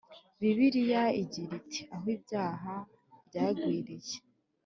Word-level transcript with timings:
Bibiliya 0.39 1.03
igira 1.21 1.51
iti 1.61 1.81
“aho 1.95 2.07
ibyaha 2.15 2.73
byagwiriye 3.27 4.15